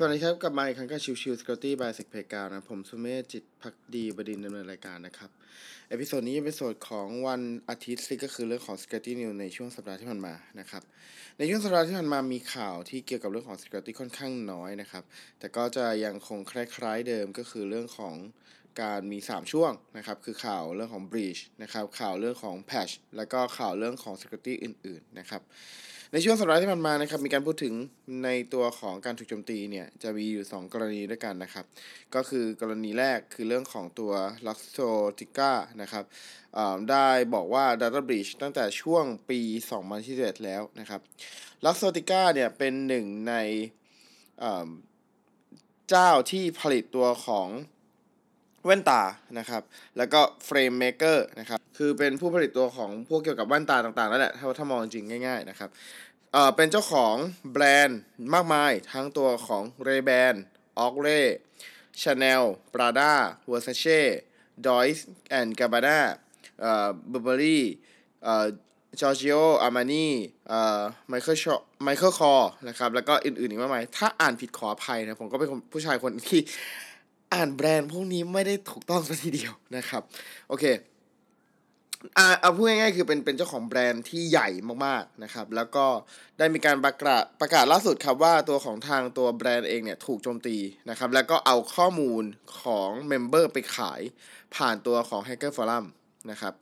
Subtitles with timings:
[0.00, 5.30] สวัสดีครับ กลับมาอีกครั้งกับ Chill Chill Security by SecPlayground นะ ผมสุเมธจิตภักดีบดินทร์ดำเนินรายการนะครับ
[5.88, 10.82] episode นี้เป็น episode ของวันอาทิตย์ซึ่งก็คือเรื่องของ Security News ในช่วงสัปดาห์ที่ผ่านมานะครับ
[11.38, 15.04] ในช่วงสัปดาห์ที่ผ่านมามีข่าวที่เกี่ยวกับเรื่องของ security ค่อนข้างน้อยนะครับ
[15.38, 18.14] แต่ก็จะยังคงคล้ายๆเดิมก็คือเรื่องของ
[18.82, 25.42] การมี 3 ช่วงนะครับ คือข่าวเรื่องของ breach นะครับ ข่าวเรื่องของ patch แล้วก็ข่าวเรื่องของ security อื่น ๆ นะครับ
[26.12, 27.74] ในช่วงสัปดาห์ที่ผ่านมานะครับมีการพูดถึง
[28.24, 31.64] ในตัวของการถูกโจมตีเนี่ยจะมีอยู่ 2 กรณีด้วยกันนะครับ
[32.14, 34.12] ก็คือกรณีแรกคือเรื่องของตัว
[34.46, 36.04] Luxottica นะครับ
[36.90, 39.40] ได้บอกว่า Data Breach ตั้งแต่ช่วงปี
[39.92, 41.00] 2021 แล้วนะครับ
[41.64, 43.34] Luxottica เนี่ยเป็นหนึ่งใน
[45.88, 47.48] เจ้าที่ผลิตตัวของ
[48.68, 49.02] แว่นตา
[49.38, 49.62] นะครับ
[49.96, 55.70] แล้วก็ frame maker นะครับ คือเป็นผู้ผลิตตัวของพวกเกี่ยวกับแว่นตาต่างๆนั่นแหละ ถ้าถ้ามองจริงง่ายๆนะครับ
[56.32, 57.14] เอ่อเป็นเจ้าของ
[57.52, 58.00] แบรนด์
[58.34, 60.34] มากมายทั้งตัวของ Ray Ban
[60.84, 61.20] o g r e
[62.00, 63.12] Chanel Prada
[63.50, 64.00] Versace
[64.66, 65.02] Dolce
[65.38, 65.98] and Gabbana
[66.60, 67.60] เอ่อ Burberry
[68.24, 68.46] เอ่อ
[69.00, 70.08] Giorgio Armani
[70.48, 76.40] เอ่อ Michael Shaw Michael Kors นะครับ แล้วก็อื่นๆอีกมากมาย ถ้าอ่านผิดขออภัยนะ ผมก็เป็นผู้ชายคนที่
[77.32, 80.02] อ่านแบรนด์พวกนี้ไม่ได้ถูกต้องสัทีเดียวนะครับ
[80.48, 80.64] โอเค
[82.18, 84.48] อ่าเอาพูดง่ายๆคือเป็นเป็นเจ้าของแบรนด์ที่ใหญ่
[84.86, 85.86] มากๆนะครับ แล้วก็
[86.38, 90.56] ได้มีการประกาศประกาศล่าสุดครับว่าตัวของทางตัวแบรนด์เองเนี่ยถูกโจมตี
[90.90, 92.22] นะครับ แล้วก็เอาข้อมูล
[92.62, 94.00] ของ member ไปขาย
[94.54, 95.84] ผ่านตัวของ Hacker Forum
[96.30, 96.54] นะครับ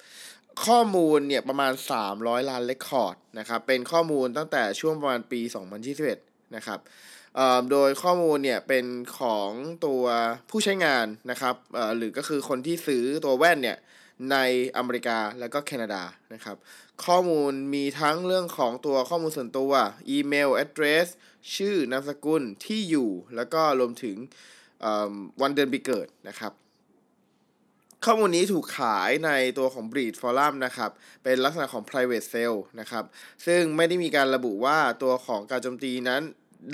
[0.66, 1.72] ข้อมูลเนี่ยประมาณ
[2.10, 5.40] 300 ล้าน record นะครับ เป็นข้อมูลตั้งแต่ช่วงประมาณปี
[5.98, 6.78] 2021 นะครับ
[7.70, 8.86] โดยข้อมูลเนี่ยเป็น
[9.18, 9.50] ของ
[9.86, 10.04] ตัว
[10.50, 11.54] ผู้ใช้งานนะครับ
[11.96, 13.78] หรือก็คือคนที่ซื้อตัวแว่นเนี่ย
[14.32, 14.36] ใน
[14.76, 16.02] อเมริกาแล้วก็แคนาดา
[16.34, 16.56] นะครับ
[17.04, 19.72] ข้อมูลมีทั้งเรื่องของตัวข้อมูลส่วนตัว
[20.10, 21.06] อีเมล address
[21.56, 24.16] ชื่อนามสกุลที่อยู่ แล้วก็รวมถึง
[25.42, 26.52] วันเดือนปีเกิดนะครับ
[28.04, 30.90] ข้อมูลนี้ถูกขายในตัวของ Breed Forum นะครับ
[31.24, 33.04] เป็นลักษณะของ private sale นะครับ
[33.46, 36.22] ซึ่งไม่ได้มีการระบุว่าตัวของการโจมตีนั้น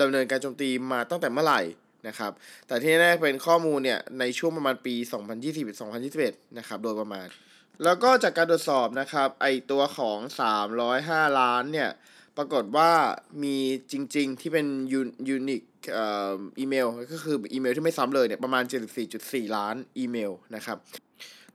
[0.01, 1.61] ดำเนินการโจมตีมาตั้งแต่เมื่อไหร่
[2.09, 2.33] นะครับ
[2.67, 4.95] แต่ที่แน่เป็นข้อมูลเนี่ยในช่วงประมาณปี
[5.77, 7.27] 2020-2021 นะครับ โดยประมาณ
[7.85, 10.19] แล้วก็จากการตรวจสอบนะครับ ไอตัวของ
[10.79, 11.91] 305 ล้านเนี่ย
[12.37, 12.91] ปรากฏว่า
[13.43, 13.57] มี
[13.93, 14.67] จริงๆที่เป็น
[15.29, 15.63] ยูนิค
[16.59, 18.65] อีเมล ก็คืออีเมลที่ไม่ซ้ำเลยเนี่ยประมาณ
[19.11, 20.79] 74.4 ล้านอีเมลนะครับ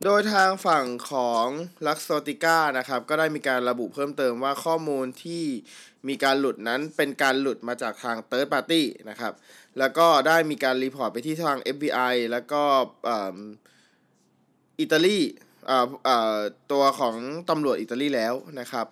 [0.03, 1.45] โดยทางฝั่งของ
[1.85, 5.43] Luxottica นะครับ ก็ได้มีการระบุเพิ่มเติมว่าข้อมูลที่
[6.07, 9.33] มีการหลุดนั้นเป็นการหลุดมาจากทาง third party นะครับ
[9.79, 12.63] แล้วก็ได้มีการรีพอร์ตไปที่ทาง FBI แล้วก็
[14.79, 15.19] อิตาลี
[16.71, 17.15] ตัวของ
[17.49, 18.87] ตำรวจอิตาลีแล้วนะครับ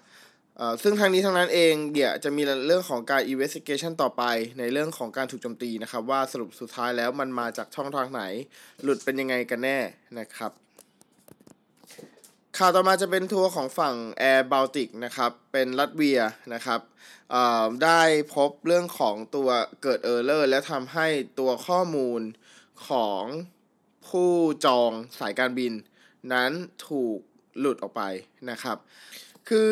[0.83, 4.23] ซึ่งทางนี้ทางนั้นเองเดี๋ยวจะมีเรื่องของการ investigation ต่อไป
[4.59, 8.23] ในเรื่องของการถูกโจมตีนะครับ ว่าสรุปสุดท้ายแล้วมันมาจากช่องทางไหน
[8.83, 9.79] หลุดเป็นยังไงกันแน่
[10.19, 10.51] นะครับ
[12.59, 13.95] ข่าวต่อมาจะเป็นทัวร์ของฝั่ง
[14.31, 16.19] Air Baltic นะครับ เป็นรัสเวีย
[16.53, 16.79] นะครับ
[17.83, 18.01] ได้
[18.35, 19.49] พบเรื่องของตัว
[19.83, 21.07] เกิดเออร์เลอร์และทำให้
[21.39, 22.21] ตัวข้อมูล
[22.89, 23.23] ของ
[24.07, 24.31] ผู้
[24.65, 25.73] จองสายการบิน
[26.33, 26.51] นั้น
[26.87, 27.17] ถูก
[27.59, 28.01] หลุดออกไป
[28.49, 28.77] นะครับ
[29.49, 29.67] คือ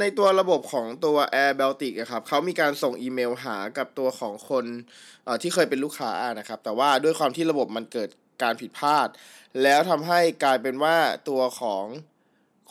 [0.00, 4.64] ในตัวระบบของตัว Air Baltic ครับเขามีการส่งอีเมลหากับตัวของคน
[5.42, 8.08] ที่เคยเป็นลูกค้านะครับ แต่ว่าด้วยความที่ระบบมันเกิด
[8.42, 9.08] การผิดพลาด
[9.62, 10.96] แล้วทำให้กลายเป็นว่า
[11.28, 11.84] ตัวของ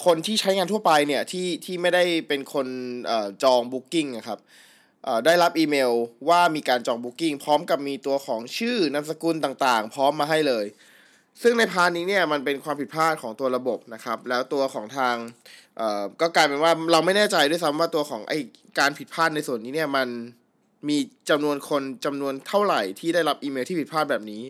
[0.05, 3.11] คนที่ใช้งานทั่วไปเนี่ยที่ที่ไม่ได้เป็นคน
[3.43, 4.39] จอง booking นะครับ
[5.25, 5.91] ได้รับอีเมล
[6.29, 10.65] ว่ามีการจอง booking พร้อมกับมีตัวของชื่อนามสกุลต่างๆ พร้อมมาให้เลย
[11.41, 15.15] ซึ่งใน part นี้เนี่ยมันเป็นความผิดพลาดของตัวระบบนะครับ แล้วตัวของทาง
[16.21, 18.33] ก็กลายเป็นว่าเราไม่แน่ใจด้วยซ้ำว่าตัวของไอ
[18.79, 20.07] การผิดพลาดในส่วนนี้เนี่ยมัน
[20.89, 20.97] มี
[21.29, 24.43] จำนวนคนจำนวนเท่าไหร่ที่ได้รับอีเมลที่ผิดพลาดแบบนี้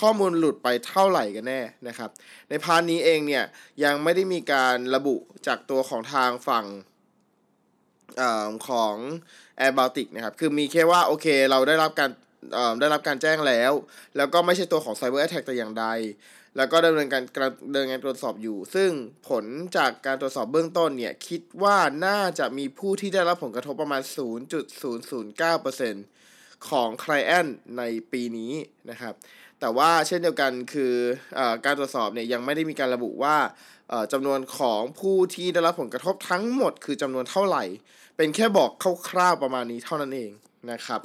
[0.00, 2.10] ข้อมูลหลุดไปเท่าไหร่กันแน่นะครับ
[2.48, 3.44] ในพาร์ทนี้เองเนี่ย
[3.84, 6.66] ยังไม่ได้มีการระบุจากตัวของทางฝั่ง
[8.20, 8.22] อ
[8.68, 8.94] ของ
[9.60, 12.10] Air Baltic นะครับ คือมีแค่ว่าโอเคเราได้รับการ
[12.80, 13.72] ได้รับการแจ้งแล้ว
[14.16, 15.86] แล้วก็ไม่ใช่ตัวของ Cyber Attack แต่อย่างใด
[16.56, 17.22] แล้วก็ดำเนินการ
[17.64, 18.90] ดำเนินการตรวจสอบอยู่ ซึ่ง
[19.28, 19.44] ผล
[19.76, 24.02] จากการตรวจสอบเบื้องต้นเนี่ย คิดว่าน่าจะมีผู้ที่ได้รับผลกระทบประมาณ
[25.74, 27.46] 0.009%ของคลเอน
[27.78, 27.82] ใน
[28.12, 28.52] ปีนี้
[28.90, 29.14] นะครับ
[29.60, 30.94] แต่ว่าเช่นเดียวกันคือ
[31.38, 33.36] อการตรวจสอบเนี่ยยังไม่ได้มีการระบุว่า
[34.12, 37.64] จำนวนของผู้ที่ได้รับผลกระทบทั้งหมดคือจำนวนเท่าไหร่
[38.16, 38.70] เป็นแค่บอก
[39.08, 40.30] คร่าวๆประมาณนี้เท่านั้นเอง
[40.70, 41.00] นะครับ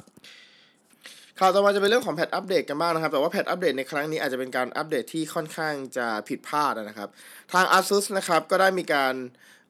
[1.40, 7.08] ข่าวต่อมาจะเป็นเรื่องของแพทอัปเดตกันบ้างนะครับ แต่ว่าแพทอัปเดตในครั้งนี้อาจจะเป็นการอัปเดตที่ค่อนข้างจะผิดพลาดนะครับ
[7.52, 9.14] ทาง ASUS นะครับก็ได้มีการ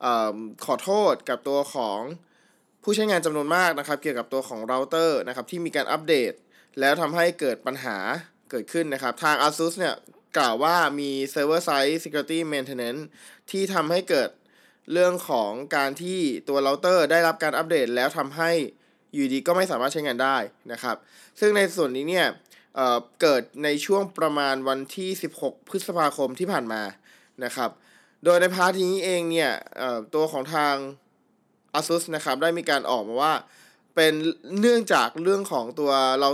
[0.04, 0.06] อ
[0.66, 2.00] ขอโทษกับตัวของ
[2.82, 6.32] ผู้ใช้งานจำนวนมากนะครับ เกี่ยวกับตัวของเราเตอร์นะครับที่มีการอัปเดต
[6.80, 7.98] แล้วทำให้เกิดปัญหา
[8.50, 9.94] เกิดขึ้นนะครับ ทาง ASUS เนี่ย
[10.38, 13.02] กล่าวว่ามี Server Side Security Maintenance
[13.50, 14.30] ที่ทำให้เกิด
[14.92, 18.52] เรื่องของการที่ตัวเราเตอร์ได้รับการอัปเดต แล้วทำให้
[19.12, 20.37] อยู่ดีก็ไม่สามารถใช้งานได้
[20.72, 20.96] นะครับ
[21.40, 22.26] ซึ่งในส่วนนี้เนี่ย
[22.75, 25.10] เเกิดในช่วงประมาณวันที่
[25.40, 26.82] 16 พฤษภาคมที่ผ่านมา
[27.44, 27.70] นะครับ
[28.25, 29.52] โดยในพาร์ทนี้เองเนี่ย
[30.14, 30.75] ตัวของทาง
[31.78, 33.34] ASUS นะครับได้มีการออกมาว่า
[33.94, 34.12] เป็น
[34.60, 35.90] เนื่องจากเรื่องของตัว
[36.20, 36.31] เรา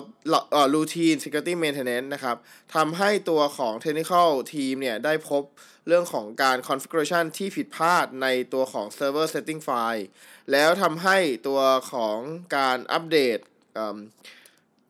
[0.52, 2.36] เอ่อ routine security maintenance นะครับ
[2.74, 5.42] ทำให้ตัวของ technical team เนี่ยได้พบ
[5.86, 10.04] เรื่องของการ configuration ที่ผิดพลาดในตัวของ server setting file
[10.52, 11.60] แล้วทำให้ตัว
[11.92, 12.18] ของ
[12.56, 13.38] การอัปเดต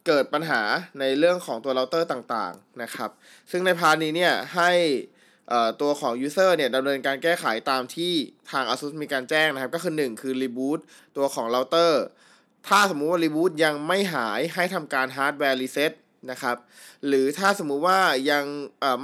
[0.06, 0.62] เกิดปัญหา
[1.00, 3.10] ในเรื่องของตัวเราเตอร์ต่างๆนะครับ
[3.50, 4.72] ซึ่งใน part นี้เนี่ยให้
[5.80, 8.12] ตัวของ user เนี่ยดำเนินการแก้ไขตามที่
[8.50, 10.78] ทาง ASUS มีการแจ้งนะครับ ก็คือ 1 คือ reboot
[11.16, 12.04] ตัวของเราเตอร์
[12.68, 15.26] ถ้าสมมุติว่า reboot ยังไม่หายให้ทำการฮา
[16.30, 16.56] นะครับ
[17.06, 18.00] หรือถ้าสมมุติว่า
[18.30, 18.44] ยัง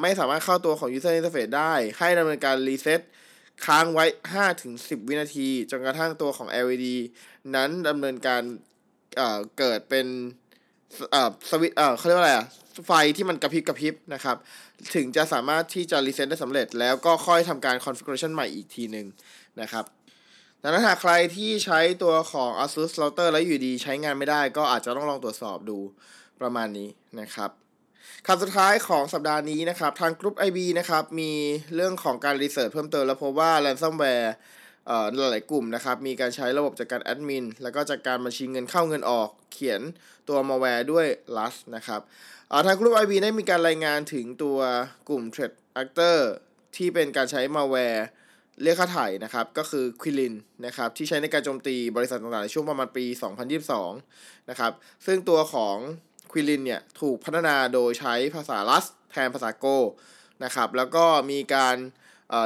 [0.00, 3.00] ไม่สามารถเข้าตัวของ user interface ได้ ให้ดำเนินการ reset
[3.66, 4.04] ค้างไว้
[4.56, 6.86] 5-10 วินาที จนกระทั่งตัวของ LED
[7.54, 8.42] นั้นดำเนินการ
[9.16, 10.06] เเกิดเป็น
[11.50, 12.46] สวิตเขาเรียกว่าอะไรอะ
[12.86, 14.36] ไฟที่มันกระพริบกระพริบนะครับ
[14.94, 19.06] ถึงจะสามารถที่จะรีเซ็ตได้สำเร็จ แล้วก็ค่อยทำการ configuration ใหม่อีกทีหนึ่ง
[19.60, 19.84] นะครับ
[20.62, 25.78] ดังนั้นหากใครที่ใช้ตัวของ ASUS Router แล้วอยู่ดีใช้งานไม่ได้ก็อาจจะต้องลองตรวจสอบดู
[26.42, 26.88] ประมาณนี้
[27.20, 27.50] นะครับ
[28.26, 31.32] คำสุดท้ายของสัปดาห์นี้นะครับ ทางกลุ่ม IB นะครับ มี
[31.74, 34.28] เรื่องของการ research เพิ่มเติมแล้วพบว่า ransomware
[35.16, 39.80] หลายกลุ่มนะครับ มีการใช้ระบบจากการแอดมินแล้วก็จากการบัญชีเงินเข้าเงินออกเขียน
[40.28, 41.06] ตัวมาแวร์ด้วย
[41.36, 42.00] Rust นะครับ
[42.66, 44.58] ทางกลุ่ม IB ได้มีการรายงานถึงตัว
[45.08, 45.52] กลุ่ม Threat
[45.82, 46.18] Actor
[46.76, 48.06] ที่เป็นการใช้มาแวร์
[48.62, 50.34] เรียกค่าไถ่นะครับ ก็คือ Qilin
[50.66, 53.04] นะครับที่ใช้ในการโจมตีบริษัทต่างๆ ในช่วงประมาณปี
[53.76, 54.72] 2022 นะครับ
[55.06, 55.76] ซึ่งตัวของ
[56.30, 59.66] Qilin เนี่ยถูกพัฒนาโดยใช้ภาษา Rustแทนภาษาโก
[60.44, 61.76] นะครับ แล้วก็มีการ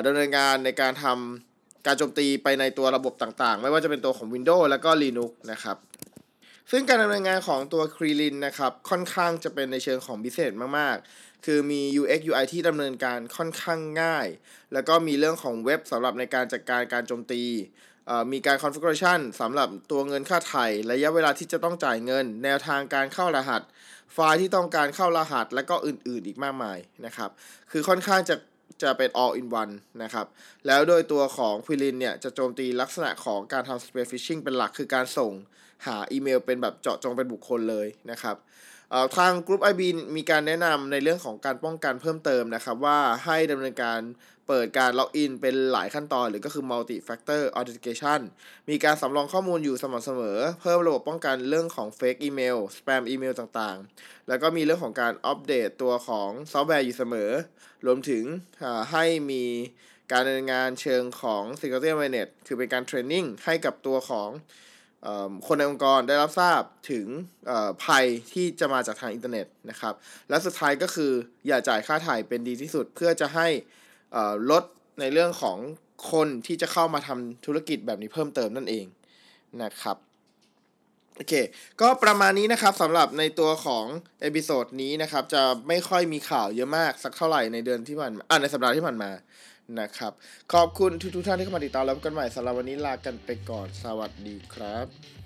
[0.07, 5.77] ดำเนินงานในการทำการโจมตีไปในตัวระบบต่างๆ ไม่ว่าจะเป็นตัวของ Windows แล้วก็ Linux นะครับ
[6.71, 14.27] ซึ่งการดำเนินงานของตัวครีลินนะครับค่อนข้างจะเป็นในเชิงของพิเศษมากๆ คือมี UX UI ที่ดำเนินการค่อนข้างง่าย
[14.73, 17.43] แล้วก็มีเรื่องของเว็บสำหรับในการจัดการการโจมตี
[18.33, 23.63] มีการ configuration สำหรับตัวเงินค่าไถ่ระยะเวลาที่จะต้องจ่ายเงิน แนวทางการเข้ารหัส
[24.13, 27.31] ไฟล์ที่ต้องการเข้ารหัส และก็อื่นๆอีกมากมายนะครับ
[27.71, 28.37] คือค่อนข้างจะ
[28.83, 29.73] จะเป็น all in one
[30.03, 30.27] นะครับ
[30.67, 35.33] แล้วโดยตัวของ Qilin เนี่ย จะโจมตีลักษณะของการทำ spear phishing เป็นหลักคือการส่ง
[35.87, 38.37] หาอีเมลเป็นแบบเจาะจงเป็นบุคคลเลยนะครับ
[39.17, 39.81] ทางกลุ่ม IB
[40.17, 44.01] มีการแนะนำในเรื่องของการป้องกันเพิ่มเติมนะครับ ว่าให้ดำเนินการ
[44.49, 48.21] เปิดการ login เป็นหลายขั้นตอน หรือก็คือ multi factor authentication
[48.71, 57.31] มีการสำรองข้อมูลอยู่สม่ำเสมอ เพิ่มระบบป้องกันเรื่องของ fake email spam email ต่างๆ แล้วก็มีเรื่องของการอัปเดตตัวของซอฟต์แวร์อยู่เสมอ
[57.87, 58.25] รวมถึง
[58.93, 59.45] ให้มี
[60.13, 64.31] การดำเนินงานเชิงของ security awareness คือเป็นการ training ให้กับตัวของ
[65.47, 66.61] คนในองค์กรได้รับทราบ
[66.91, 67.07] ถึง
[67.85, 69.95] ภัยที่จะมาจากทางอินเทอร์เน็ตนะครับ
[70.29, 71.13] และสุดท้ายก็คือ
[71.47, 73.49] อย่าจ่ายค่าไถ่เป็นดีที่สุดเพื่อจะให้
[74.51, 74.65] ลด
[75.01, 75.59] ในเรื่องของ
[76.13, 78.87] คนที่จะเข้ามาทำธุรกิจแบบนี้เพิ่มเติมนั่นเอง
[79.63, 79.97] นะครับ
[81.17, 81.35] โอเค
[81.81, 83.85] ก็ประมาณนี้นะครับสำหรับในตัวของ
[84.23, 89.11] episode นี้นะครับ จะไม่ค่อยมีข่าวเยอะมากสักเท่าไหร่ในเดือนที่ผ่านอ่าในสัปดาห์ที่ผ่านมา
[89.81, 90.13] นะครับ
[90.53, 95.24] ขอบคุณทุกทุกท่านที่เข้ามาติดตามแล้วกันใหม่สำหรับวันนี้ลากันไปก่อนสวัสดีครับ